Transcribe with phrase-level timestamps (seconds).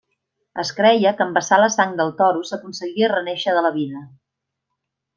[0.63, 4.07] Es creia que en vessar la sang del toro s'aconseguia renéixer de la vida.